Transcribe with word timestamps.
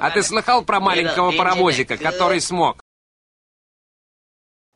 А 0.00 0.10
ты 0.10 0.22
слыхал 0.22 0.64
про 0.64 0.80
маленького 0.80 1.30
паровозика, 1.30 1.98
который 1.98 2.40
смог? 2.40 2.82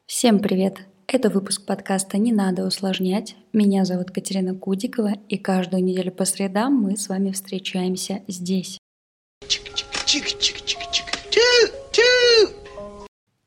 Всем 0.07 0.39
привет! 0.39 0.81
Это 1.07 1.31
выпуск 1.31 1.65
подкаста 1.65 2.19
«Не 2.19 2.31
надо 2.31 2.67
усложнять». 2.67 3.35
Меня 3.55 3.87
зовут 3.87 4.11
Катерина 4.11 4.55
Кудикова, 4.55 5.13
и 5.31 5.39
каждую 5.39 5.83
неделю 5.83 6.13
по 6.13 6.27
средам 6.27 6.75
мы 6.75 6.99
с 6.99 7.09
вами 7.09 7.31
встречаемся 7.31 8.23
здесь. 8.29 8.79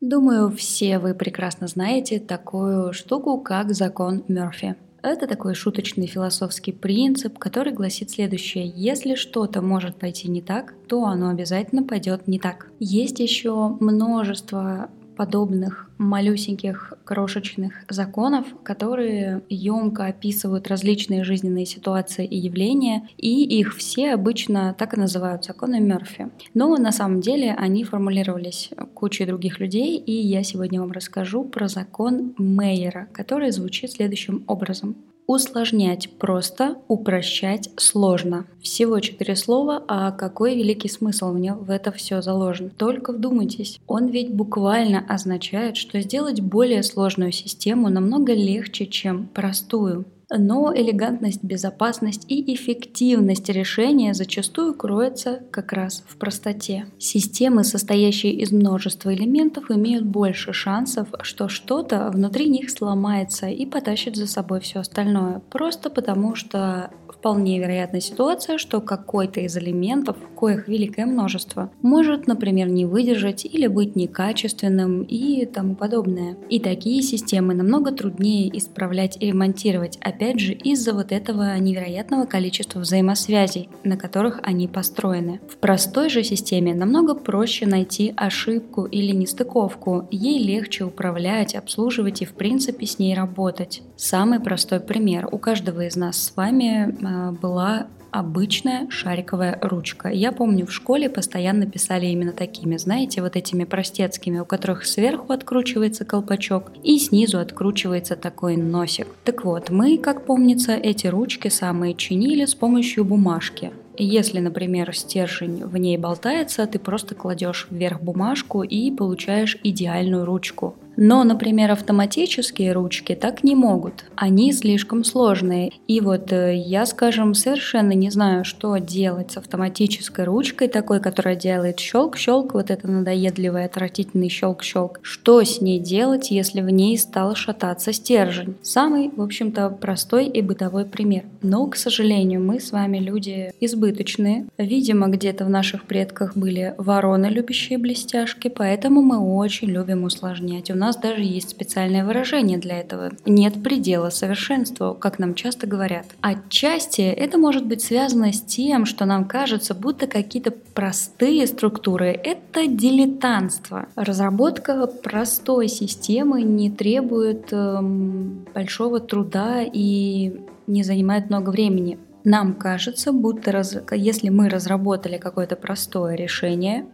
Думаю, 0.02 0.50
все 0.56 0.98
вы 0.98 1.14
прекрасно 1.14 1.68
знаете 1.68 2.20
такую 2.20 2.92
штуку, 2.94 3.40
как 3.40 3.76
закон 3.76 4.24
Мёрфи. 4.28 4.76
Это 5.08 5.26
такой 5.26 5.56
шуточный 5.56 6.06
философский 6.06 6.74
принцип, 6.74 7.40
который 7.40 7.72
гласит 7.72 8.12
следующее. 8.12 8.68
Если 8.76 9.16
что-то 9.16 9.62
может 9.62 9.96
пойти 9.96 10.30
не 10.30 10.42
так, 10.42 10.74
то 10.88 11.06
оно 11.06 11.30
обязательно 11.30 11.84
пойдет 11.84 12.28
не 12.28 12.40
так. 12.40 12.70
Есть 12.80 13.20
еще 13.20 13.78
множество 13.80 14.90
подобных 15.18 15.90
малюсеньких 15.98 16.94
крошечных 17.04 17.74
законов, 17.90 18.46
которые 18.64 19.42
емко 19.50 20.06
описывают 20.06 20.68
различные 20.68 21.24
жизненные 21.24 21.66
ситуации 21.66 22.26
и 22.26 22.38
явления, 22.38 23.10
и 23.18 23.44
их 23.60 23.76
все 23.76 24.14
обычно 24.14 24.76
так 24.78 24.94
и 24.94 25.00
называют 25.00 25.44
законы 25.44 25.80
Мерфи. 25.80 26.30
Но 26.54 26.78
на 26.78 26.92
самом 26.92 27.20
деле 27.22 27.56
они 27.58 27.84
формулировались 27.84 28.70
кучей 28.94 29.26
других 29.26 29.60
людей, 29.60 29.98
и 29.98 30.12
я 30.12 30.44
сегодня 30.44 30.80
вам 30.80 30.92
расскажу 30.92 31.44
про 31.44 31.68
закон 31.68 32.36
Мейера, 32.38 33.08
который 33.12 33.52
звучит 33.52 33.92
следующим 33.92 34.44
образом. 34.48 34.96
Усложнять 35.28 36.10
просто, 36.18 36.78
упрощать 36.88 37.70
сложно. 37.76 38.48
Всего 38.62 39.02
четыре 39.02 39.36
слова, 39.36 39.84
а 39.86 40.12
какой 40.14 40.56
великий 40.56 40.88
смысл 40.88 41.34
в 41.34 41.38
нем 41.38 41.66
в 41.66 41.70
это 41.70 41.92
все 41.92 42.22
заложен. 42.22 42.70
Только 42.70 43.12
вдумайтесь. 43.12 43.78
Он 43.88 44.08
ведь 44.08 44.34
буквально 44.34 45.06
означает, 45.10 45.76
что 45.76 46.00
сделать 46.00 46.40
более 46.40 46.82
сложную 46.82 47.34
систему 47.34 47.90
намного 47.90 48.34
легче, 48.34 48.86
чем 48.86 49.28
простую. 49.28 50.06
Но 50.30 50.74
элегантность, 50.76 51.44
безопасность 51.44 52.26
и 52.28 52.54
эффективность 52.54 53.48
решения 53.50 54.14
зачастую 54.14 54.74
кроется 54.74 55.42
как 55.52 55.72
раз 55.72 56.04
в 56.08 56.18
простоте. 56.18 56.86
Системы, 57.00 57.64
состоящие 57.64 58.34
из 58.34 58.52
множества 58.52 59.14
элементов, 59.14 59.72
имеют 59.72 60.06
больше 60.06 60.52
шансов, 60.52 61.08
что 61.22 61.48
что-то 61.48 62.10
внутри 62.12 62.50
них 62.50 62.70
сломается 62.70 63.48
и 63.48 63.66
потащит 63.66 64.16
за 64.18 64.28
собой 64.28 64.60
все 64.60 64.80
остальное, 64.80 65.42
просто 65.50 65.90
потому 65.90 66.36
что 66.36 66.92
вполне 67.14 67.60
вероятная 67.60 68.02
ситуация, 68.02 68.58
что 68.58 68.82
какой-то 68.82 69.42
из 69.42 69.58
элементов, 69.58 70.18
коих 70.36 70.68
великое 70.68 71.06
множество, 71.06 71.72
может, 71.82 72.28
например, 72.28 72.70
не 72.70 72.86
выдержать 72.86 73.46
или 73.46 73.68
быть 73.68 73.96
некачественным 73.96 75.04
и 75.04 75.46
тому 75.46 75.76
подобное. 75.76 76.38
И 76.50 76.60
такие 76.60 77.02
системы 77.02 77.54
намного 77.54 77.92
труднее 77.92 78.56
исправлять 78.58 79.18
и 79.20 79.28
ремонтировать, 79.28 79.98
опять 80.02 80.40
же 80.40 80.54
из-за 80.54 80.94
вот 80.94 81.12
этого 81.12 81.58
невероятного 81.58 82.26
количества 82.26 82.80
взаимосвязей, 82.80 83.70
на 83.84 83.98
которых 83.98 84.40
они 84.44 84.68
построены. 84.68 85.40
В 85.50 85.58
простой 85.58 86.10
же 86.10 86.24
системе 86.24 86.74
намного 86.74 87.16
проще 87.16 87.66
найти 87.66 88.14
ошибку 88.16 88.86
или 88.86 89.14
нестыковку, 89.16 90.08
ей 90.12 90.44
легче 90.44 90.86
управлять, 90.86 91.56
обслуживать 91.56 92.22
и 92.22 92.26
в 92.26 92.34
принципе 92.34 92.86
с 92.86 93.00
ней 93.00 93.16
работать. 93.16 93.82
Самый 93.96 94.40
простой 94.40 94.80
пример. 94.80 95.28
У 95.32 95.38
каждого 95.38 95.86
из 95.86 95.96
нас 95.96 96.18
с 96.18 96.36
вами 96.36 96.97
была 97.42 97.88
обычная 98.12 98.90
шариковая 98.90 99.60
ручка. 99.62 100.10
Я 100.10 100.32
помню, 100.32 100.66
в 100.66 100.72
школе 100.72 101.10
постоянно 101.10 101.66
писали 101.66 102.08
именно 102.08 102.32
такими, 102.32 102.78
знаете, 102.78 103.22
вот 103.22 103.36
этими 103.36 103.64
простецкими, 103.64 104.40
у 104.40 104.46
которых 104.46 104.86
сверху 104.86 105.34
откручивается 105.34 106.06
колпачок 106.06 106.72
и 106.84 106.98
снизу 106.98 107.40
откручивается 107.40 108.16
такой 108.16 108.58
носик. 108.58 109.08
Так 109.24 109.44
вот, 109.46 109.70
мы, 109.70 109.98
как 109.98 110.26
помнится, 110.26 110.74
эти 110.74 111.08
ручки 111.08 111.50
самые 111.50 111.96
чинили 111.96 112.46
с 112.46 112.56
помощью 112.56 113.06
бумажки. 113.06 113.72
Если, 114.00 114.40
например, 114.40 114.96
стержень 114.96 115.66
в 115.66 115.76
ней 115.78 115.98
болтается, 115.98 116.68
ты 116.68 116.78
просто 116.78 117.16
кладешь 117.16 117.68
вверх 117.72 118.02
бумажку 118.02 118.62
и 118.62 118.92
получаешь 118.92 119.58
идеальную 119.64 120.24
ручку. 120.24 120.76
Но, 120.98 121.24
например, 121.24 121.72
автоматические 121.72 122.74
ручки 122.74 123.16
так 123.16 123.44
не 123.44 123.56
могут. 123.56 124.06
Они 124.16 124.52
слишком 124.52 125.04
сложные. 125.04 125.72
И 125.88 126.02
вот 126.02 126.32
э, 126.34 126.56
я, 126.56 126.86
скажем, 126.88 127.36
совершенно 127.36 127.92
не 127.92 128.10
знаю, 128.10 128.44
что 128.44 128.76
делать 128.78 129.32
с 129.32 129.38
автоматической 129.38 130.26
ручкой, 130.26 130.68
такой, 130.68 131.00
которая 131.00 131.36
делает 131.36 131.80
щелк-щелк, 131.80 132.54
вот 132.54 132.72
это 132.72 132.88
надоедливый, 132.88 133.66
отвратительный 133.66 134.30
щелк-щелк. 134.30 135.00
Что 135.04 135.44
с 135.44 135.62
ней 135.62 135.80
делать, 135.80 136.32
если 136.32 136.62
в 136.62 136.70
ней 136.70 136.98
стал 136.98 137.36
шататься 137.36 137.94
стержень? 137.94 138.56
Самый, 138.64 139.12
в 139.16 139.22
общем-то, 139.22 139.70
простой 139.70 140.26
и 140.26 140.42
бытовой 140.42 140.86
пример. 140.86 141.26
Но, 141.44 141.68
к 141.68 141.76
сожалению, 141.76 142.44
мы 142.44 142.60
с 142.60 142.72
вами 142.72 142.98
люди 142.98 143.54
избыточные. 143.60 144.48
Видимо, 144.58 145.08
где-то 145.08 145.46
в 145.46 145.50
наших 145.50 145.84
предках 145.84 146.36
были 146.36 146.74
вороны, 146.78 147.28
любящие 147.28 147.78
блестяшки, 147.78 148.48
поэтому 148.48 149.04
мы 149.04 149.20
очень 149.20 149.70
любим 149.70 150.04
усложнять. 150.04 150.72
У 150.72 150.76
нас 150.76 150.87
нас 150.88 150.98
даже 150.98 151.22
есть 151.22 151.50
специальное 151.50 152.06
выражение 152.06 152.58
для 152.58 152.80
этого. 152.80 153.12
Нет 153.26 153.62
предела 153.62 154.10
совершенству, 154.10 154.96
как 155.00 155.20
нам 155.20 155.36
часто 155.36 155.68
говорят. 155.68 156.06
Отчасти 156.22 157.02
это 157.02 157.38
может 157.38 157.66
быть 157.66 157.82
связано 157.84 158.32
с 158.32 158.42
тем, 158.42 158.86
что 158.86 159.06
нам 159.06 159.26
кажется, 159.26 159.76
будто 159.76 160.08
какие-то 160.08 160.52
простые 160.52 161.46
структуры— 161.48 162.08
это 162.24 162.68
дилетантство. 162.68 163.88
Разработка 163.96 164.88
простой 164.88 165.68
системы 165.68 166.42
не 166.42 166.72
требует 166.72 167.52
эм, 167.52 168.46
большого 168.54 169.00
труда 169.00 169.62
и 169.62 170.40
не 170.68 170.84
занимает 170.84 171.30
много 171.30 171.50
времени. 171.50 172.00
Нам 172.24 172.56
кажется, 172.56 173.14
будто 173.14 173.52
раз... 173.52 173.78
если 173.92 174.30
мы 174.30 174.50
разработали 174.50 175.18
какое-то 175.18 175.56
простое 175.56 176.16
решение, 176.16 176.86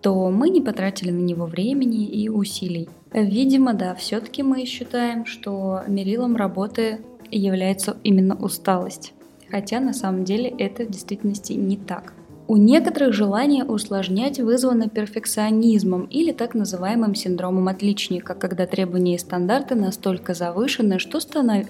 то 0.00 0.30
мы 0.30 0.48
не 0.48 0.60
потратили 0.60 1.10
на 1.10 1.20
него 1.20 1.46
времени 1.46 2.06
и 2.06 2.28
усилий. 2.28 2.88
Видимо, 3.12 3.74
да, 3.74 3.94
все-таки 3.94 4.42
мы 4.42 4.64
считаем, 4.64 5.26
что 5.26 5.80
мерилом 5.86 6.36
работы 6.36 7.00
является 7.30 7.96
именно 8.02 8.36
усталость. 8.36 9.12
Хотя 9.50 9.80
на 9.80 9.92
самом 9.92 10.24
деле 10.24 10.48
это 10.48 10.84
в 10.84 10.90
действительности 10.90 11.52
не 11.52 11.76
так. 11.76 12.14
У 12.46 12.56
некоторых 12.56 13.12
желание 13.12 13.64
усложнять 13.64 14.40
вызвано 14.40 14.88
перфекционизмом 14.88 16.06
или 16.06 16.32
так 16.32 16.54
называемым 16.54 17.14
синдромом 17.14 17.68
отличника, 17.68 18.34
когда 18.34 18.66
требования 18.66 19.14
и 19.14 19.18
стандарты 19.18 19.76
настолько 19.76 20.34
завышены, 20.34 20.98
что 20.98 21.18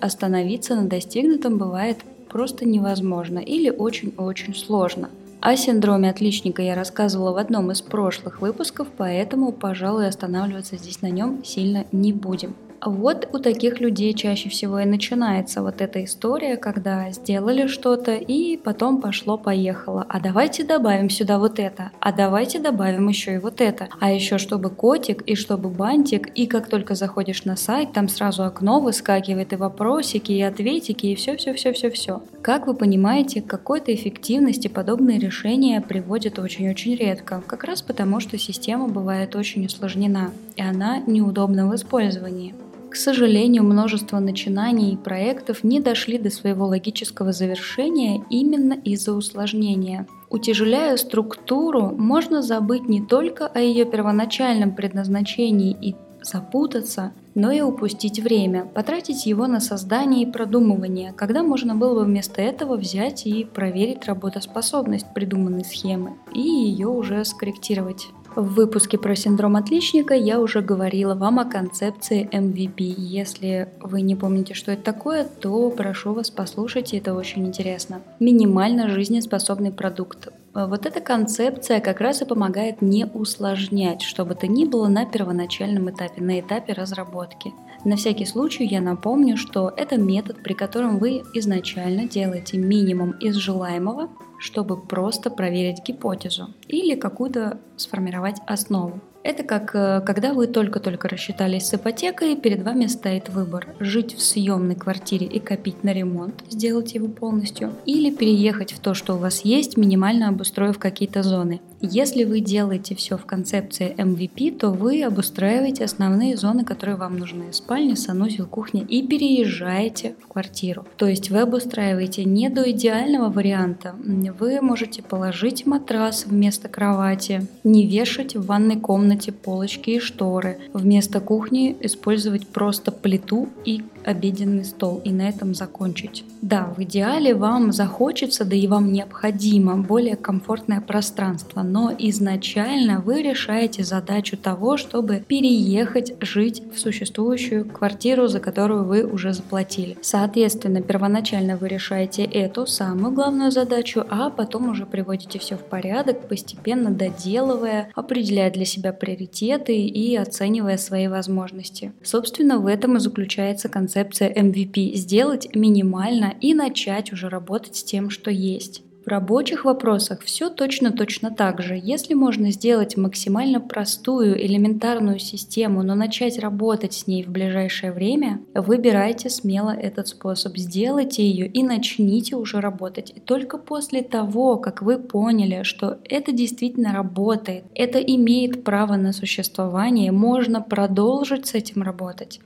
остановиться 0.00 0.74
на 0.76 0.88
достигнутом 0.88 1.58
бывает 1.58 1.98
просто 2.30 2.64
невозможно 2.64 3.40
или 3.40 3.69
очень-очень 3.69 4.54
сложно. 4.54 5.10
О 5.42 5.56
синдроме 5.56 6.10
отличника 6.10 6.60
я 6.60 6.74
рассказывала 6.74 7.32
в 7.32 7.38
одном 7.38 7.70
из 7.70 7.80
прошлых 7.80 8.42
выпусков, 8.42 8.88
поэтому, 8.94 9.52
пожалуй, 9.52 10.06
останавливаться 10.06 10.76
здесь 10.76 11.00
на 11.00 11.08
нем 11.08 11.42
сильно 11.44 11.86
не 11.92 12.12
будем. 12.12 12.54
Вот 12.82 13.28
у 13.32 13.38
таких 13.38 13.78
людей 13.80 14.14
чаще 14.14 14.48
всего 14.48 14.78
и 14.78 14.86
начинается 14.86 15.60
вот 15.60 15.82
эта 15.82 16.02
история, 16.02 16.56
когда 16.56 17.10
сделали 17.10 17.66
что-то 17.66 18.14
и 18.14 18.56
потом 18.56 19.02
пошло-поехало. 19.02 20.06
А 20.08 20.18
давайте 20.18 20.64
добавим 20.64 21.10
сюда 21.10 21.38
вот 21.38 21.58
это, 21.58 21.90
а 22.00 22.12
давайте 22.12 22.58
добавим 22.58 23.08
еще 23.08 23.34
и 23.34 23.38
вот 23.38 23.60
это. 23.60 23.88
А 24.00 24.10
еще 24.10 24.38
чтобы 24.38 24.70
котик 24.70 25.20
и 25.22 25.34
чтобы 25.34 25.69
бантик, 25.69 26.28
и 26.34 26.46
как 26.46 26.69
только 26.69 26.94
заходишь 26.94 27.44
на 27.44 27.56
сайт, 27.56 27.92
там 27.92 28.08
сразу 28.08 28.44
окно 28.44 28.80
выскакивает 28.80 29.52
и 29.52 29.56
вопросики, 29.56 30.32
и 30.32 30.40
ответики, 30.40 31.06
и 31.06 31.14
все-все-все-все-все. 31.14 32.22
Как 32.40 32.66
вы 32.66 32.72
понимаете, 32.72 33.42
к 33.42 33.46
какой-то 33.46 33.94
эффективности 33.94 34.69
подобные 34.69 35.19
решения 35.19 35.82
приводят 35.82 36.38
очень-очень 36.38 36.94
редко, 36.94 37.42
как 37.46 37.64
раз 37.64 37.82
потому, 37.82 38.20
что 38.20 38.38
система 38.38 38.88
бывает 38.88 39.37
очень 39.37 39.66
усложнена, 39.66 40.31
и 40.56 40.62
она 40.62 40.99
неудобна 41.06 41.69
в 41.69 41.75
использовании. 41.75 42.55
К 42.90 42.96
сожалению, 42.96 43.62
множество 43.62 44.19
начинаний 44.19 44.92
и 44.92 44.96
проектов 44.96 45.62
не 45.62 45.78
дошли 45.78 46.19
до 46.19 46.28
своего 46.28 46.66
логического 46.66 47.32
завершения 47.32 48.25
именно 48.31 48.72
из-за 48.72 49.12
усложнения. 49.12 50.08
Утяжеляя 50.28 50.96
структуру, 50.96 51.94
можно 51.96 52.42
забыть 52.42 52.88
не 52.88 53.00
только 53.00 53.46
о 53.46 53.60
ее 53.60 53.84
первоначальном 53.84 54.75
предназначении 54.75 55.76
и 55.81 55.94
запутаться, 56.20 57.12
но 57.37 57.52
и 57.52 57.60
упустить 57.60 58.19
время, 58.19 58.64
потратить 58.64 59.25
его 59.25 59.46
на 59.46 59.60
создание 59.60 60.22
и 60.22 60.31
продумывание, 60.31 61.12
когда 61.12 61.44
можно 61.44 61.76
было 61.76 62.00
бы 62.00 62.04
вместо 62.04 62.43
этого 62.43 62.76
взять 62.76 63.25
и 63.25 63.44
проверить 63.44 64.06
работоспособность 64.06 65.06
придуманной 65.14 65.64
схемы 65.64 66.14
и 66.34 66.40
ее 66.40 66.88
уже 66.88 67.25
скорректировать. 67.25 68.08
В 68.37 68.55
выпуске 68.55 68.97
про 68.97 69.17
синдром 69.17 69.56
отличника 69.56 70.15
я 70.15 70.41
уже 70.41 70.61
говорила 70.61 71.15
вам 71.17 71.41
о 71.41 71.44
концепции 71.44 72.29
MVP. 72.31 72.94
Если 72.97 73.69
вы 73.81 74.03
не 74.03 74.15
помните, 74.15 74.55
что 74.55 74.71
это 74.71 74.82
такое, 74.85 75.25
то 75.25 75.69
прошу 75.71 76.12
вас 76.12 76.31
послушать, 76.31 76.94
это 76.94 77.15
очень 77.15 77.47
интересно. 77.47 78.03
Минимально 78.21 78.88
жизнеспособный 78.88 79.73
продукт 79.73 80.29
Вот 80.52 80.85
эта 80.85 81.00
концепция 81.00 81.81
как 81.81 82.00
раз 82.00 82.23
и 82.23 82.25
помогает 82.25 82.82
не 82.82 83.06
усложнять, 83.06 84.02
что 84.02 84.25
бы 84.25 84.35
то 84.35 84.49
ни 84.49 84.64
было 84.64 84.88
на 84.88 85.06
первоначальном 85.06 85.91
этапе, 85.91 86.20
на 86.20 86.41
этапе 86.41 86.73
разработки. 86.73 87.55
На 87.85 87.97
всякий 87.97 88.26
случай 88.26 88.67
я 88.67 88.81
напомню, 88.81 89.37
что 89.37 89.73
это 89.76 89.97
метод, 89.97 90.43
при 90.43 90.55
котором 90.55 90.99
вы 90.99 91.23
изначально 91.35 92.08
делаете 92.08 92.58
минимум 92.58 93.12
из 93.12 93.37
желаемого, 93.37 94.11
чтобы 94.41 94.81
просто 94.81 95.31
проверить 95.31 95.85
гипотезу 95.87 96.53
или 96.67 96.96
какую-то 96.96 97.61
сформировать 97.76 98.41
основу. 98.46 99.00
Это 99.22 99.43
как 99.43 99.75
э, 99.75 100.00
когда 100.00 100.32
вы 100.32 100.46
только-только 100.46 101.08
рассчитались 101.08 101.67
с 101.67 101.75
ипотекой, 101.75 102.37
перед 102.37 102.62
вами 102.62 102.87
стоит 102.87 103.28
выбор– 103.28 103.69
жить 103.81 104.14
в 104.14 104.22
съемной 104.22 104.76
квартире 104.76 105.26
и 105.26 105.38
копить 105.40 105.84
на 105.84 105.93
ремонт, 105.93 106.43
сделать 106.49 106.94
его 106.94 107.08
полностью, 107.08 107.72
или 107.84 108.11
переехать 108.11 108.72
в 108.72 108.81
то, 108.81 108.94
что 108.94 109.14
у 109.14 109.19
вас 109.19 109.43
есть, 109.43 109.76
минимально 109.76 110.28
обустроив 110.28 110.78
какие-то 110.78 111.22
зоны. 111.22 111.61
Если 111.82 112.25
вы 112.25 112.41
делаете 112.41 112.94
все 112.94 113.17
в 113.17 113.25
концепции 113.25 113.94
MVP, 113.97 114.59
то 114.59 114.71
вы 114.71 115.03
обустраиваете 115.03 115.85
основные 115.85 116.37
зоны, 116.37 116.62
которые 116.65 116.97
вам 116.97 117.17
нужны– 117.19 117.44
спальня, 117.53 117.97
санузел, 117.97 118.47
кухня, 118.47 118.85
и 118.87 119.06
переезжаете 119.06 120.15
в 120.23 120.29
квартиру. 120.29 120.85
То 120.99 121.06
есть 121.06 121.31
вы 121.31 121.41
обустраиваете 121.41 122.25
не 122.25 122.50
до 122.50 122.71
идеального 122.71 123.31
варианта. 123.31 123.94
Вы 124.38 124.61
можете 124.61 125.03
положить 125.03 125.65
матрас 125.65 126.27
вместо 126.27 126.69
кровати, 126.69 127.47
не 127.65 127.87
вешать 127.87 128.37
в 128.37 128.44
ванной 128.44 128.77
комнате 128.77 129.32
полочки 129.32 129.91
и 129.91 130.00
шторы. 130.00 130.59
Вместо 130.75 131.21
кухни 131.21 131.75
использовать 131.81 132.47
просто 132.47 132.93
плиту 132.93 133.49
и 133.65 133.82
обеденный 134.05 134.64
стол 134.64 135.00
и 135.05 135.11
на 135.11 135.29
этом 135.29 135.55
закончить. 135.55 136.25
Да, 136.43 136.73
в 136.75 136.82
идеале 136.82 137.35
вам 137.35 137.70
захочется, 137.70 138.47
да 138.47 138.56
и 138.56 138.67
вам 138.67 138.93
необходимо 138.93 139.76
более 139.76 140.17
комфортное 140.17 140.81
пространство, 140.81 141.62
но 141.62 141.93
изначально 141.99 143.00
вы 143.00 143.23
решаете 143.23 143.85
задачу 143.85 144.38
того, 144.38 144.79
чтобы 144.79 145.23
переехать 145.26 146.14
жить 146.20 146.62
в 146.75 146.79
существующую 146.79 147.67
квартиру, 147.67 148.26
за 148.26 148.41
которую 148.41 148.85
вы 148.85 149.05
уже 149.05 149.35
заплатили. 149.35 149.99
Соответственно, 150.00 150.81
первоначально 150.81 151.58
вы 151.58 151.69
решаете 151.69 152.25
эту 152.25 152.67
самую 152.67 153.12
главную 153.12 153.50
задачу, 153.50 154.05
а 154.08 154.31
потом 154.31 154.70
уже 154.70 154.87
приводите 154.87 155.38
все 155.38 155.56
в 155.56 155.64
порядок, 155.64 156.26
постепенно 156.26 156.91
доделывая, 156.91 157.91
определяя 157.94 158.50
для 158.50 158.64
себя 158.64 158.94
приоритеты 158.94 159.76
и 159.76 160.17
оценивая 160.17 160.79
свои 160.79 161.06
возможности. 161.06 161.93
Собственно, 162.03 162.58
в 162.58 162.67
этом 162.67 162.96
и 162.96 163.00
заключается 163.00 163.69
концепция 163.69 163.89
концепция 163.90 164.32
MVP– 164.32 164.92
сделать 164.94 165.48
минимально 165.52 166.34
и 166.40 166.54
начать 166.54 167.12
уже 167.12 167.28
работать 167.28 167.75
с 167.75 167.82
тем, 167.82 168.08
что 168.08 168.31
есть. 168.31 168.84
В 169.04 169.08
рабочих 169.08 169.64
вопросах 169.64 170.20
все 170.20 170.48
точно-точно 170.48 171.32
так 171.32 171.60
же. 171.60 171.81
Если 171.82 172.14
можно 172.14 172.52
сделать 172.52 172.96
максимально 172.96 173.60
простую, 173.60 174.40
элементарную 174.40 175.19
систему, 175.19 175.82
но 175.82 175.96
начать 175.96 176.38
работать 176.38 176.92
с 176.92 177.08
ней 177.08 177.25
в 177.25 177.31
ближайшее 177.31 177.90
время, 177.90 178.40
выбирайте 178.54 179.28
смело 179.28 179.70
этот 179.70 180.06
способ, 180.06 180.56
сделайте 180.56 181.28
ее 181.28 181.48
и 181.48 181.64
начните 181.64 182.36
уже 182.36 182.60
работать. 182.60 183.12
И 183.16 183.19
только 183.19 183.58
после 183.58 184.02
того, 184.02 184.56
как 184.56 184.82
вы 184.82 184.98
поняли, 184.98 185.64
что 185.64 185.98
это 186.04 186.31
действительно 186.31 186.93
работает, 186.93 187.64
это 187.75 187.98
имеет 187.98 188.62
право 188.62 188.94
на 188.94 189.12
существование, 189.12 190.12
можно 190.12 190.60
продолжить 190.60 191.46
с 191.46 191.54
этим 191.54 191.82
работать 191.82 192.40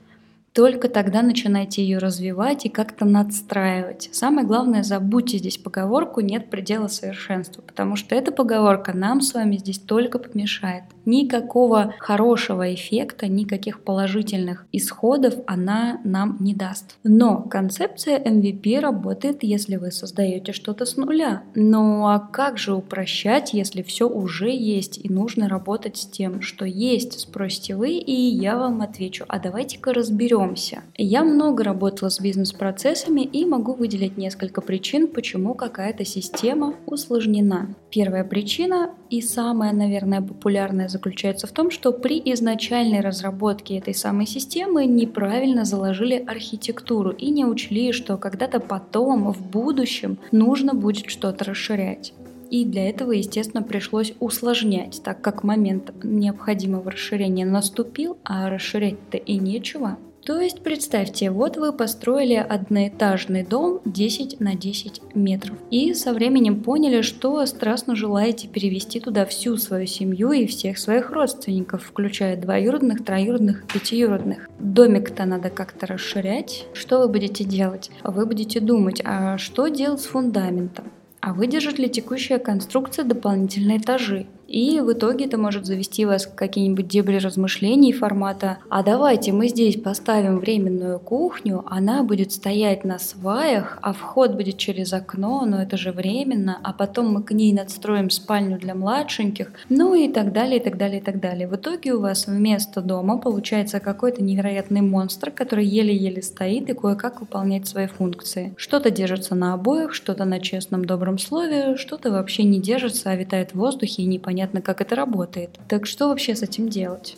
только 0.55 0.87
тогда 0.87 1.21
начинайте 1.21 1.83
ее 1.83 1.97
развивать 1.97 2.65
и 2.65 2.69
как-то 2.69 3.03
надстраивать. 3.03 4.07
Самое 4.13 4.47
главное, 4.47 4.83
забудьте 4.83 5.37
здесь 5.37 5.57
поговорку 5.57 6.21
«нет 6.21 6.49
предела 6.49 6.87
совершенству», 6.87 7.61
потому 7.61 7.97
что 7.97 8.15
эта 8.15 8.31
поговорка 8.31 8.93
нам 8.95 9.19
с 9.19 9.33
вами 9.33 9.57
здесь 9.57 9.79
только 9.79 10.17
помешает. 10.17 10.83
Никакого 11.03 11.93
хорошего 11.99 12.73
эффекта, 12.73 13.27
никаких 13.27 13.81
положительных 13.81 14.65
исходов 14.71 15.35
она 15.45 15.99
нам 16.05 16.37
не 16.39 16.55
даст. 16.55 16.95
Но 17.03 17.41
концепция 17.41 18.17
MVP 18.17 18.79
работает, 18.79 19.43
если 19.43 19.75
вы 19.75 19.91
создаете 19.91 20.53
что-то 20.53 20.85
с 20.85 20.95
нуля. 20.95 21.43
Ну 21.53 22.07
а 22.07 22.19
как 22.19 22.57
же 22.57 22.73
упрощать, 22.73 23.53
если 23.53 23.81
все 23.81 24.07
уже 24.07 24.49
есть 24.51 24.99
и 25.03 25.11
нужно 25.11 25.49
работать 25.49 25.97
с 25.97 26.05
тем, 26.05 26.41
что 26.41 26.63
есть, 26.63 27.19
спросите 27.19 27.75
вы, 27.75 27.91
и 27.97 28.13
я 28.13 28.57
вам 28.57 28.81
отвечу, 28.81 29.25
а 29.27 29.37
давайте-ка 29.37 29.91
разберем 29.91 30.44
разберемся. 30.45 30.83
Я 30.97 31.23
много 31.23 31.63
работала 31.63 32.09
с 32.09 32.19
бизнес-процессами 32.19 33.21
и 33.21 33.45
могу 33.45 33.73
выделить 33.73 34.17
несколько 34.17 34.61
причин, 34.61 35.07
почему 35.07 35.53
какая-то 35.53 36.05
система 36.05 36.75
усложнена. 36.85 37.75
Первая 37.89 38.23
причина 38.23 38.91
и 39.09 39.21
самая, 39.21 39.73
наверное, 39.73 40.21
популярная 40.21 40.87
заключается 40.87 41.47
в 41.47 41.51
том, 41.51 41.71
что 41.71 41.91
при 41.91 42.21
изначальной 42.33 43.01
разработке 43.01 43.77
этой 43.77 43.93
самой 43.93 44.27
системы 44.27 44.85
неправильно 44.85 45.65
заложили 45.65 46.23
архитектуру 46.27 47.11
и 47.11 47.29
не 47.29 47.45
учли, 47.45 47.91
что 47.91 48.17
когда-то 48.17 48.59
потом, 48.59 49.31
в 49.31 49.41
будущем, 49.49 50.17
нужно 50.31 50.73
будет 50.73 51.09
что-то 51.09 51.45
расширять. 51.45 52.13
И 52.51 52.63
для 52.63 52.89
этого, 52.89 53.11
естественно, 53.11 53.63
пришлось 53.63 54.13
усложнять, 54.19 55.01
так 55.03 55.21
как 55.21 55.43
момент 55.43 55.91
необходимого 56.03 56.91
расширения 56.91 57.45
наступил, 57.45 58.17
а 58.23 58.49
расширять-то 58.49 59.17
и 59.17 59.37
нечего. 59.37 59.97
То 60.25 60.41
есть 60.41 60.61
представьте, 60.61 61.29
вот 61.29 61.55
вы 61.55 61.71
построили 61.71 62.33
одноэтажный 62.33 63.43
дом 63.43 63.81
10 63.85 64.39
на 64.39 64.55
10 64.55 65.13
метров 65.13 65.55
и 65.69 65.93
со 65.93 66.13
временем 66.13 66.63
поняли, 66.63 67.01
что 67.01 67.45
страстно 67.45 67.95
желаете 67.95 68.47
перевести 68.47 68.99
туда 68.99 69.27
всю 69.27 69.55
свою 69.57 69.85
семью 69.85 70.31
и 70.31 70.47
всех 70.47 70.79
своих 70.79 71.11
родственников, 71.11 71.83
включая 71.83 72.37
двоюродных, 72.37 73.05
троюродных, 73.05 73.67
пятиюродных. 73.67 74.49
Домик-то 74.57 75.25
надо 75.25 75.51
как-то 75.51 75.85
расширять. 75.85 76.65
Что 76.73 77.01
вы 77.01 77.09
будете 77.09 77.43
делать? 77.43 77.91
Вы 78.03 78.25
будете 78.25 78.59
думать, 78.59 79.01
а 79.05 79.37
что 79.37 79.67
делать 79.67 80.01
с 80.01 80.05
фундаментом? 80.05 80.85
А 81.19 81.33
выдержит 81.33 81.79
ли 81.79 81.89
текущая 81.89 82.39
конструкция 82.39 83.03
дополнительные 83.03 83.77
этажи? 83.77 84.27
И 84.55 84.79
в 84.79 84.93
итоге 84.93 85.25
это 85.25 85.37
может 85.37 85.65
завести 85.65 86.05
вас 86.05 86.27
в 86.27 86.33
какие-нибудь 86.33 86.87
дебри 86.87 87.17
размышлений 87.17 87.91
формата 87.91 88.59
«А 88.69 88.83
давайте 88.83 89.33
мы 89.33 89.49
здесь 89.49 89.75
поставим 89.75 90.39
временную 90.39 90.97
кухню, 90.97 91.65
она 91.65 92.03
будет 92.03 92.31
стоять 92.31 92.85
на 92.85 92.97
сваях, 92.97 93.77
а 93.81 93.91
вход 93.91 94.35
будет 94.35 94.57
через 94.57 94.93
окно, 94.93 95.43
но 95.45 95.61
это 95.61 95.75
же 95.75 95.91
временно, 95.91 96.57
а 96.63 96.71
потом 96.71 97.11
мы 97.11 97.21
к 97.21 97.31
ней 97.31 97.51
надстроим 97.51 98.09
спальню 98.09 98.57
для 98.57 98.75
младшеньких», 98.75 99.51
ну 99.67 99.93
и 99.93 100.07
так 100.07 100.31
далее, 100.31 100.61
и 100.61 100.63
так 100.63 100.77
далее, 100.77 101.01
и 101.01 101.03
так 101.03 101.19
далее. 101.19 101.49
В 101.49 101.55
итоге 101.57 101.93
у 101.93 101.99
вас 101.99 102.25
вместо 102.25 102.79
дома 102.79 103.17
получается 103.17 103.81
какой-то 103.81 104.23
невероятный 104.23 104.79
монстр, 104.79 105.31
который 105.31 105.65
еле-еле 105.65 106.21
стоит 106.21 106.69
и 106.69 106.73
кое-как 106.73 107.19
выполняет 107.19 107.67
свои 107.67 107.87
функции. 107.87 108.53
Что-то 108.55 108.89
держится 108.89 109.35
на 109.35 109.53
обоях, 109.53 109.93
что-то 109.93 110.23
на 110.23 110.39
честном 110.39 110.85
добром 110.85 111.17
слове, 111.17 111.75
что-то 111.75 112.09
вообще 112.09 112.43
не 112.43 112.61
держится, 112.61 113.09
а 113.09 113.17
витает 113.17 113.51
в 113.51 113.55
воздухе 113.55 114.03
и 114.03 114.05
непонятно 114.05 114.44
непонятно, 114.45 114.61
как 114.61 114.81
это 114.81 114.95
работает. 114.95 115.59
Так 115.67 115.85
что 115.85 116.07
вообще 116.09 116.35
с 116.35 116.43
этим 116.43 116.69
делать? 116.69 117.17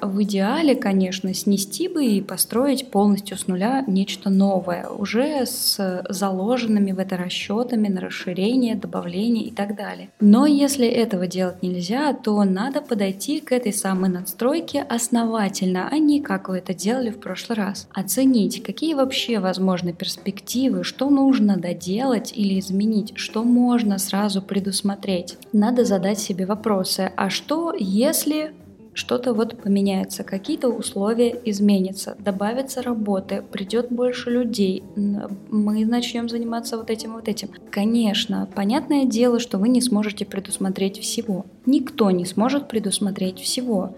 В 0.00 0.22
идеале, 0.22 0.74
конечно, 0.74 1.32
снести 1.32 1.88
бы 1.88 2.04
и 2.04 2.20
построить 2.20 2.90
полностью 2.90 3.36
с 3.38 3.46
нуля 3.46 3.82
нечто 3.86 4.28
новое, 4.28 4.88
уже 4.88 5.46
с 5.46 6.04
заложенными 6.08 6.92
в 6.92 6.98
это 6.98 7.16
расчетами 7.16 7.88
на 7.88 8.00
расширение, 8.00 8.74
добавление 8.74 9.44
и 9.44 9.50
так 9.50 9.74
далее. 9.74 10.10
Но 10.20 10.46
если 10.46 10.86
этого 10.86 11.26
делать 11.26 11.62
нельзя, 11.62 12.12
то 12.12 12.42
надо 12.44 12.82
подойти 12.82 13.40
к 13.40 13.52
этой 13.52 13.72
самой 13.72 14.10
надстройке 14.10 14.82
основательно, 14.82 15.88
а 15.90 15.98
не 15.98 16.20
как 16.20 16.48
вы 16.48 16.58
это 16.58 16.74
делали 16.74 17.10
в 17.10 17.18
прошлый 17.18 17.56
раз. 17.56 17.88
Оценить, 17.92 18.62
какие 18.62 18.94
вообще 18.94 19.38
возможны 19.38 19.92
перспективы, 19.92 20.84
что 20.84 21.08
нужно 21.08 21.56
доделать 21.56 22.32
или 22.34 22.58
изменить, 22.58 23.12
что 23.16 23.44
можно 23.44 23.98
сразу 23.98 24.42
предусмотреть. 24.42 25.38
Надо 25.52 25.84
задать 25.84 26.18
себе 26.18 26.44
вопросы, 26.44 27.12
а 27.16 27.30
что 27.30 27.74
если 27.78 28.52
что-то 28.96 29.34
вот 29.34 29.62
поменяется, 29.62 30.24
какие-то 30.24 30.68
условия 30.68 31.38
изменятся, 31.44 32.16
добавится 32.18 32.82
работы, 32.82 33.44
придет 33.52 33.88
больше 33.90 34.30
людей, 34.30 34.82
мы 34.96 35.84
начнем 35.84 36.28
заниматься 36.28 36.78
вот 36.78 36.88
этим 36.88 37.12
вот 37.12 37.28
этим. 37.28 37.50
Конечно, 37.70 38.48
понятное 38.54 39.04
дело, 39.04 39.38
что 39.38 39.58
вы 39.58 39.68
не 39.68 39.82
сможете 39.82 40.24
предусмотреть 40.24 40.98
всего. 40.98 41.44
Никто 41.66 42.10
не 42.10 42.24
сможет 42.24 42.68
предусмотреть 42.68 43.38
всего. 43.38 43.94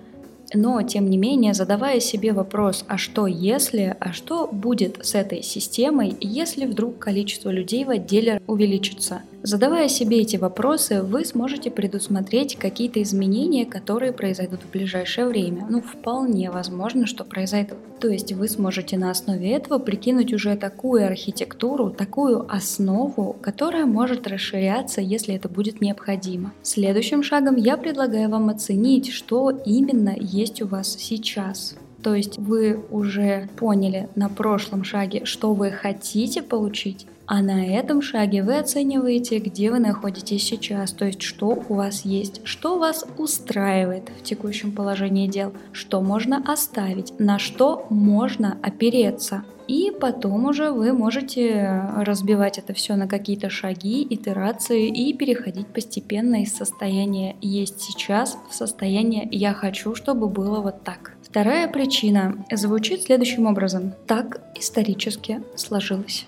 Но, 0.55 0.83
тем 0.83 1.11
не 1.11 1.19
менее, 1.19 1.55
задавая 1.55 2.01
себе 2.01 2.33
вопрос, 2.33 2.85
а 2.89 2.97
что 2.97 3.27
если, 3.27 3.95
а 4.01 4.13
что 4.13 4.49
будет 4.51 4.99
с 5.05 5.15
этой 5.15 5.43
системой, 5.43 6.17
если 6.21 6.65
вдруг 6.65 6.99
количество 6.99 7.51
людей 7.51 7.85
в 7.85 7.91
отделе 7.91 8.43
увеличится– 8.47 9.23
Задавая 9.43 9.89
себе 9.89 10.21
эти 10.21 10.37
вопросы, 10.37 11.03
вы 11.03 11.25
сможете 11.25 11.71
предусмотреть 11.71 12.57
какие-то 12.57 13.01
изменения, 13.03 13.65
которые 13.65 14.13
произойдут 14.13 14.63
в 14.63 14.71
ближайшее 14.71 15.27
время. 15.27 15.67
Ну, 15.71 15.81
вполне 15.81 16.51
возможно, 16.51 17.07
что 17.07 17.25
произойдут. 17.25 17.79
То 18.01 18.09
есть 18.09 18.33
вы 18.33 18.49
сможете 18.49 18.99
на 18.99 19.11
основе 19.11 19.53
этого 19.53 19.79
прикинуть 19.79 20.33
уже 20.33 20.57
такую 20.57 21.07
архитектуру, 21.07 21.91
такую 21.91 22.53
основу, 22.53 23.37
которая 23.41 23.87
может 23.87 24.27
расширяться, 24.27 25.01
если 25.01 25.35
это 25.35 25.49
будет 25.49 25.81
необходимо. 25.81 26.53
Следующим 26.63 27.23
шагом 27.23 27.57
я 27.57 27.77
предлагаю 27.77 28.29
вам 28.29 28.49
оценить, 28.49 29.13
что 29.13 29.51
именно 29.51 30.15
есть 30.19 30.63
у 30.63 30.67
вас 30.67 30.97
сейчас. 30.99 31.77
То 32.03 32.15
есть 32.15 32.39
вы 32.39 32.81
уже 32.91 33.49
поняли 33.57 34.09
на 34.15 34.29
прошлом 34.29 34.85
шаге, 34.85 35.25
что 35.25 35.55
вы 35.55 35.71
хотите 35.71 36.43
получить, 36.43 37.07
а 37.29 37.43
на 37.43 37.67
этом 37.67 38.01
шаге 38.01 38.43
вы 38.43 38.59
оцениваете, 38.59 39.39
где 39.39 39.71
вы 39.71 39.79
находитесь 39.79 40.45
сейчас, 40.45 40.93
то 40.93 41.05
есть 41.05 41.21
что 41.21 41.63
у 41.69 41.75
вас 41.75 42.07
есть, 42.07 42.41
что 42.45 42.79
вас 42.79 43.05
устраивает 43.19 44.11
в 44.19 44.23
текущем 44.23 44.73
положении 44.73 45.29
дел, 45.29 45.53
что 45.73 46.01
можно 46.01 46.43
оставить, 46.51 47.13
на 47.21 47.39
что 47.39 47.87
можно 47.91 48.57
опереться. 48.63 49.45
И 49.67 49.93
потом 50.01 50.47
уже 50.47 50.71
вы 50.71 50.95
можете 50.95 51.83
разбивать 51.99 52.57
это 52.57 52.73
все 52.73 52.97
на 52.97 53.07
какие-то 53.07 53.51
шаги, 53.51 54.07
итерации 54.09 54.89
и 54.89 55.13
переходить 55.13 55.67
постепенно 55.67 56.43
из 56.43 56.57
состояния 56.57 57.37
«есть 57.43 57.83
сейчас» 57.83 58.39
в 58.49 58.55
состояние 58.55 59.29
«я 59.31 59.53
хочу, 59.53 59.95
чтобы 59.95 60.31
было 60.31 60.63
вот 60.63 60.83
так». 60.83 61.13
Вторая 61.23 61.69
причина 61.69 62.47
звучит 62.51 63.03
следующим 63.03 63.45
образом. 63.45 63.93
Так 64.07 64.41
исторически 64.55 65.43
сложилось. 65.55 66.27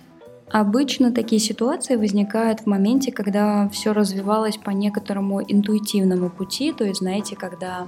Обычно 0.51 1.13
такие 1.13 1.41
ситуации 1.41 1.95
возникают 1.95 2.61
в 2.61 2.67
моменте, 2.67 3.13
когда 3.13 3.69
все 3.69 3.93
развивалось 3.93 4.57
по 4.57 4.71
некоторому 4.71 5.41
интуитивному 5.41 6.29
пути, 6.29 6.73
то 6.73 6.85
есть, 6.85 6.99
знаете, 6.99 7.37
когда, 7.37 7.87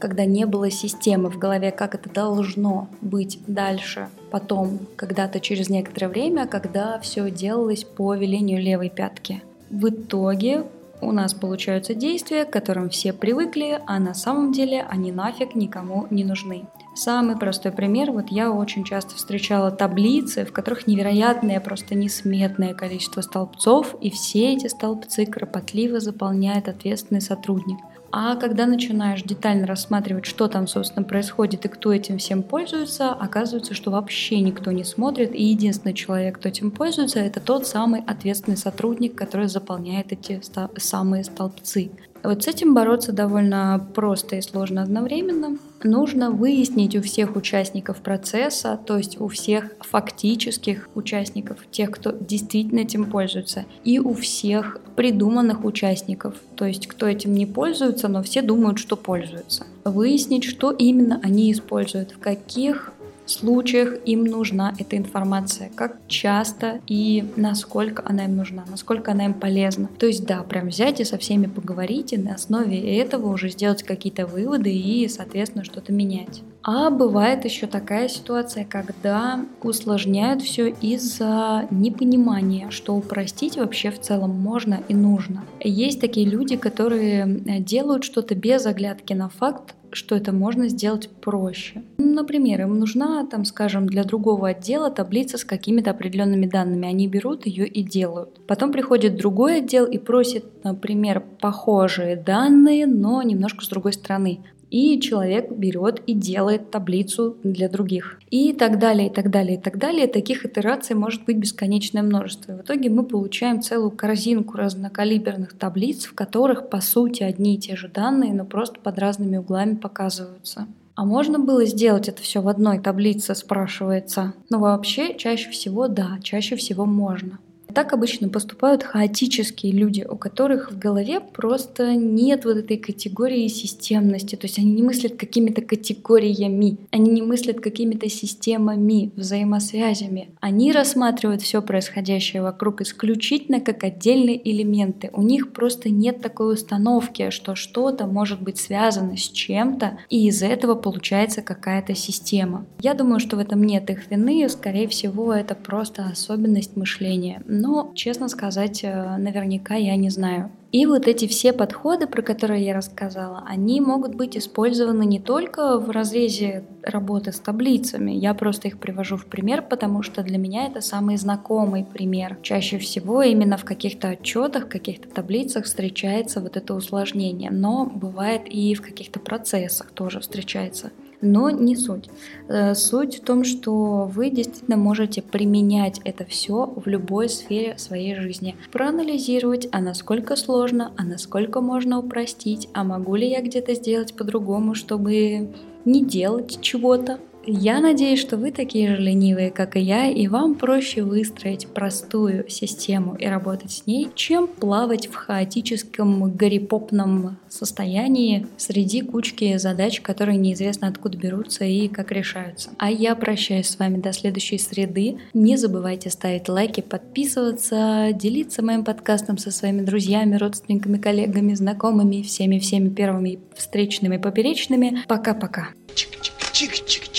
когда 0.00 0.24
не 0.24 0.44
было 0.44 0.68
системы 0.68 1.30
в 1.30 1.38
голове, 1.38 1.70
как 1.70 1.94
это 1.94 2.10
должно 2.10 2.88
быть 3.00 3.38
дальше, 3.46 4.08
потом, 4.32 4.80
когда-то 4.96 5.38
через 5.38 5.68
некоторое 5.68 6.08
время, 6.08 6.48
когда 6.48 6.98
все 6.98 7.30
делалось 7.30 7.84
по 7.84 8.14
велению 8.14 8.60
левой 8.60 8.90
пятки. 8.90 9.40
В 9.70 9.88
итоге 9.88 10.64
у 11.00 11.12
нас 11.12 11.34
получаются 11.34 11.94
действия, 11.94 12.44
к 12.44 12.50
которым 12.50 12.90
все 12.90 13.12
привыкли, 13.12 13.80
а 13.86 14.00
на 14.00 14.14
самом 14.14 14.52
деле 14.52 14.84
они 14.88 15.12
нафиг 15.12 15.54
никому 15.54 16.08
не 16.10 16.24
нужны. 16.24 16.64
Самый 16.94 17.38
простой 17.38 17.72
пример, 17.72 18.12
вот 18.12 18.28
я 18.28 18.50
очень 18.50 18.84
часто 18.84 19.16
встречала 19.16 19.70
таблицы, 19.70 20.44
в 20.44 20.52
которых 20.52 20.86
невероятное, 20.86 21.58
просто 21.58 21.94
несметное 21.94 22.74
количество 22.74 23.22
столбцов, 23.22 23.96
и 24.00 24.10
все 24.10 24.52
эти 24.52 24.66
столбцы 24.66 25.24
кропотливо 25.24 26.00
заполняет 26.00 26.68
ответственный 26.68 27.22
сотрудник. 27.22 27.78
А 28.14 28.36
когда 28.36 28.66
начинаешь 28.66 29.22
детально 29.22 29.66
рассматривать, 29.66 30.26
что 30.26 30.46
там, 30.46 30.66
собственно, 30.66 31.02
происходит 31.02 31.64
и 31.64 31.68
кто 31.68 31.94
этим 31.94 32.18
всем 32.18 32.42
пользуется, 32.42 33.10
оказывается, 33.10 33.72
что 33.72 33.90
вообще 33.90 34.40
никто 34.40 34.70
не 34.70 34.84
смотрит, 34.84 35.34
и 35.34 35.42
единственный 35.42 35.94
человек, 35.94 36.36
кто 36.38 36.50
этим 36.50 36.70
пользуется, 36.70 37.20
это 37.20 37.40
тот 37.40 37.66
самый 37.66 38.02
ответственный 38.02 38.58
сотрудник, 38.58 39.14
который 39.14 39.48
заполняет 39.48 40.12
эти 40.12 40.42
самые 40.76 41.24
столбцы. 41.24 41.90
Вот 42.22 42.44
с 42.44 42.48
этим 42.48 42.74
бороться 42.74 43.12
довольно 43.12 43.84
просто 43.94 44.36
и 44.36 44.40
сложно 44.40 44.82
одновременно. 44.82 45.58
Нужно 45.82 46.30
выяснить 46.30 46.94
у 46.94 47.02
всех 47.02 47.34
участников 47.34 47.98
процесса, 47.98 48.78
то 48.86 48.96
есть 48.96 49.20
у 49.20 49.26
всех 49.26 49.72
фактических 49.80 50.88
участников, 50.94 51.58
тех, 51.70 51.90
кто 51.90 52.12
действительно 52.12 52.80
этим 52.80 53.06
пользуется, 53.06 53.64
и 53.82 53.98
у 53.98 54.14
всех 54.14 54.78
придуманных 54.94 55.64
участников, 55.64 56.36
то 56.54 56.64
есть 56.66 56.86
кто 56.86 57.06
этим 57.06 57.34
не 57.34 57.46
пользуется, 57.46 58.06
но 58.06 58.22
все 58.22 58.42
думают, 58.42 58.78
что 58.78 58.96
пользуются. 58.96 59.66
Выяснить, 59.84 60.44
что 60.44 60.70
именно 60.70 61.20
они 61.24 61.50
используют, 61.50 62.12
в 62.12 62.18
каких 62.20 62.92
случаях 63.32 63.98
им 64.04 64.24
нужна 64.24 64.74
эта 64.78 64.96
информация, 64.96 65.70
как 65.74 65.98
часто 66.08 66.80
и 66.86 67.24
насколько 67.36 68.02
она 68.06 68.24
им 68.24 68.36
нужна, 68.36 68.64
насколько 68.70 69.12
она 69.12 69.26
им 69.26 69.34
полезна. 69.34 69.88
То 69.98 70.06
есть 70.06 70.26
да, 70.26 70.42
прям 70.42 70.68
взять 70.68 71.00
и 71.00 71.04
со 71.04 71.18
всеми 71.18 71.46
поговорить 71.46 72.12
и 72.12 72.18
на 72.18 72.34
основе 72.34 72.98
этого 72.98 73.32
уже 73.32 73.48
сделать 73.48 73.82
какие-то 73.82 74.26
выводы 74.26 74.72
и, 74.72 75.08
соответственно, 75.08 75.64
что-то 75.64 75.92
менять. 75.92 76.42
А 76.64 76.90
бывает 76.90 77.44
еще 77.44 77.66
такая 77.66 78.08
ситуация, 78.08 78.64
когда 78.64 79.44
усложняют 79.62 80.42
все 80.42 80.68
из-за 80.68 81.66
непонимания, 81.70 82.70
что 82.70 82.94
упростить 82.94 83.56
вообще 83.56 83.90
в 83.90 84.00
целом 84.00 84.30
можно 84.30 84.80
и 84.88 84.94
нужно. 84.94 85.42
Есть 85.58 86.00
такие 86.00 86.28
люди, 86.28 86.56
которые 86.56 87.26
делают 87.60 88.04
что-то 88.04 88.36
без 88.36 88.64
оглядки 88.66 89.12
на 89.12 89.28
факт, 89.28 89.74
что 89.94 90.14
это 90.14 90.32
можно 90.32 90.68
сделать 90.68 91.08
проще. 91.20 91.82
Например, 91.98 92.62
им 92.62 92.78
нужна, 92.78 93.26
там, 93.26 93.44
скажем, 93.44 93.86
для 93.86 94.04
другого 94.04 94.48
отдела 94.48 94.90
таблица 94.90 95.38
с 95.38 95.44
какими-то 95.44 95.90
определенными 95.90 96.46
данными. 96.46 96.88
Они 96.88 97.08
берут 97.08 97.46
ее 97.46 97.66
и 97.66 97.82
делают. 97.82 98.40
Потом 98.46 98.72
приходит 98.72 99.16
другой 99.16 99.58
отдел 99.58 99.84
и 99.86 99.98
просит, 99.98 100.64
например, 100.64 101.22
похожие 101.40 102.16
данные, 102.16 102.86
но 102.86 103.22
немножко 103.22 103.64
с 103.64 103.68
другой 103.68 103.92
стороны 103.92 104.40
и 104.72 104.98
человек 105.00 105.52
берет 105.52 106.00
и 106.06 106.14
делает 106.14 106.70
таблицу 106.70 107.36
для 107.44 107.68
других. 107.68 108.18
И 108.30 108.54
так 108.54 108.78
далее, 108.78 109.08
и 109.08 109.12
так 109.12 109.30
далее, 109.30 109.58
и 109.58 109.60
так 109.60 109.76
далее. 109.76 110.06
Таких 110.06 110.46
итераций 110.46 110.96
может 110.96 111.26
быть 111.26 111.36
бесконечное 111.36 112.02
множество. 112.02 112.52
И 112.52 112.54
в 112.56 112.62
итоге 112.62 112.88
мы 112.88 113.04
получаем 113.04 113.60
целую 113.60 113.90
корзинку 113.90 114.56
разнокалиберных 114.56 115.52
таблиц, 115.52 116.06
в 116.06 116.14
которых 116.14 116.70
по 116.70 116.80
сути 116.80 117.22
одни 117.22 117.56
и 117.56 117.58
те 117.58 117.76
же 117.76 117.88
данные, 117.88 118.32
но 118.32 118.46
просто 118.46 118.80
под 118.80 118.98
разными 118.98 119.36
углами 119.36 119.74
показываются. 119.74 120.66
А 120.94 121.04
можно 121.04 121.38
было 121.38 121.66
сделать 121.66 122.08
это 122.08 122.22
все 122.22 122.40
в 122.40 122.48
одной 122.48 122.78
таблице, 122.78 123.34
спрашивается. 123.34 124.32
Но 124.48 124.58
вообще 124.58 125.14
чаще 125.18 125.50
всего 125.50 125.86
да, 125.86 126.18
чаще 126.22 126.56
всего 126.56 126.86
можно. 126.86 127.38
Так 127.74 127.92
обычно 127.92 128.28
поступают 128.28 128.82
хаотические 128.82 129.72
люди, 129.72 130.04
у 130.08 130.16
которых 130.16 130.72
в 130.72 130.78
голове 130.78 131.20
просто 131.20 131.94
нет 131.94 132.44
вот 132.44 132.56
этой 132.56 132.76
категории 132.76 133.48
системности. 133.48 134.36
То 134.36 134.46
есть 134.46 134.58
они 134.58 134.72
не 134.72 134.82
мыслят 134.82 135.16
какими-то 135.16 135.62
категориями, 135.62 136.76
они 136.90 137.10
не 137.10 137.22
мыслят 137.22 137.60
какими-то 137.60 138.08
системами, 138.08 139.10
взаимосвязями. 139.16 140.30
Они 140.40 140.72
рассматривают 140.72 141.42
все 141.42 141.62
происходящее 141.62 142.42
вокруг 142.42 142.80
исключительно 142.80 143.60
как 143.60 143.84
отдельные 143.84 144.40
элементы. 144.50 145.10
У 145.12 145.22
них 145.22 145.52
просто 145.52 145.88
нет 145.88 146.20
такой 146.20 146.54
установки, 146.54 147.30
что 147.30 147.54
что-то 147.54 148.06
может 148.06 148.42
быть 148.42 148.58
связано 148.58 149.16
с 149.16 149.28
чем-то, 149.28 149.98
и 150.10 150.26
из 150.28 150.42
этого 150.42 150.74
получается 150.74 151.42
какая-то 151.42 151.94
система. 151.94 152.66
Я 152.80 152.94
думаю, 152.94 153.20
что 153.20 153.36
в 153.36 153.38
этом 153.38 153.62
нет 153.62 153.88
их 153.90 154.10
вины, 154.10 154.48
скорее 154.48 154.88
всего, 154.88 155.32
это 155.32 155.54
просто 155.54 156.06
особенность 156.06 156.76
мышления 156.76 157.42
но, 157.62 157.92
честно 157.94 158.28
сказать, 158.28 158.82
э, 158.82 159.16
наверняка 159.18 159.76
я 159.76 159.94
не 159.94 160.10
знаю. 160.10 160.50
И 160.72 160.84
вот 160.84 161.06
эти 161.06 161.28
все 161.28 161.52
подходы, 161.52 162.08
про 162.08 162.20
которые 162.20 162.64
я 162.64 162.74
рассказала, 162.74 163.44
они 163.46 163.80
могут 163.80 164.16
быть 164.16 164.36
использованы 164.36 165.04
не 165.04 165.20
только 165.20 165.78
в 165.78 165.90
разрезе 165.90 166.64
работы 166.82 167.30
с 167.30 167.38
таблицами. 167.38 168.10
Я 168.10 168.34
просто 168.34 168.66
их 168.66 168.78
привожу 168.78 169.16
в 169.16 169.26
пример, 169.26 169.62
потому 169.62 170.02
что 170.02 170.24
для 170.24 170.38
меня 170.38 170.66
это 170.66 170.80
самый 170.80 171.16
знакомый 171.18 171.84
пример. 171.84 172.36
Чаще 172.42 172.78
всего 172.78 173.22
именно 173.22 173.56
в 173.56 173.64
каких-то 173.64 174.08
отчетах, 174.08 174.68
каких-то 174.68 175.08
таблицах 175.08 175.66
встречается 175.66 176.40
вот 176.40 176.56
это 176.56 176.74
усложнение, 176.74 177.52
но 177.52 177.84
бывает 177.84 178.42
и 178.46 178.74
в 178.74 178.82
каких-то 178.82 179.20
процессах 179.20 179.92
тоже 179.92 180.18
встречается 180.18 180.90
но 181.22 181.48
не 181.48 181.76
суть. 181.76 182.10
Э, 182.48 182.74
суть 182.74 183.18
в 183.18 183.20
том, 183.24 183.44
что 183.44 184.10
вы 184.12 184.28
действительно 184.28 184.76
можете 184.76 185.22
применять 185.22 186.00
это 186.04 186.24
все 186.24 186.72
в 186.76 186.86
любой 186.86 187.28
сфере 187.28 187.78
своей 187.78 188.16
жизни. 188.16 188.56
Проанализировать, 188.70 189.68
а 189.72 189.80
насколько 189.80 190.36
сложно, 190.36 190.92
а 190.96 191.04
насколько 191.04 191.60
можно 191.60 191.98
упростить, 191.98 192.68
а 192.74 192.84
могу 192.84 193.14
ли 193.16 193.30
я 193.30 193.40
где-то 193.40 193.74
сделать 193.74 194.14
по-другому, 194.14 194.74
чтобы 194.74 195.52
не 195.84 196.04
делать 196.04 196.60
чего-то, 196.60 197.18
я 197.46 197.80
надеюсь, 197.80 198.20
что 198.20 198.36
вы 198.36 198.52
такие 198.52 198.94
же 198.94 199.02
ленивые, 199.02 199.50
как 199.50 199.76
и 199.76 199.80
я, 199.80 200.08
и 200.08 200.28
вам 200.28 200.54
проще 200.54 201.02
выстроить 201.02 201.66
простую 201.66 202.48
систему 202.48 203.14
и 203.14 203.26
работать 203.26 203.72
с 203.72 203.86
ней, 203.86 204.08
чем 204.14 204.46
плавать 204.46 205.08
в 205.08 205.14
хаотическом 205.14 206.32
гарипопном 206.32 207.38
состоянии 207.48 208.46
среди 208.56 209.02
кучки 209.02 209.56
задач, 209.58 210.00
которые 210.00 210.38
неизвестно 210.38 210.88
откуда 210.88 211.18
берутся 211.18 211.64
и 211.64 211.88
как 211.88 212.12
решаются. 212.12 212.70
А 212.78 212.90
я 212.90 213.14
прощаюсь 213.14 213.68
с 213.68 213.78
вами 213.78 214.00
до 214.00 214.12
следующей 214.12 214.58
среды. 214.58 215.18
Не 215.34 215.56
забывайте 215.56 216.10
ставить 216.10 216.48
лайки, 216.48 216.80
подписываться, 216.80 218.10
делиться 218.12 218.62
моим 218.62 218.84
подкастом 218.84 219.38
со 219.38 219.50
своими 219.50 219.82
друзьями, 219.82 220.36
родственниками, 220.36 220.98
коллегами, 220.98 221.54
знакомыми, 221.54 222.22
всеми-всеми 222.22 222.88
первыми 222.88 223.40
встречными, 223.54 224.16
поперечными. 224.16 225.02
Пока-пока. 225.08 225.70
Чик-чик-чик-чик. 225.94 227.11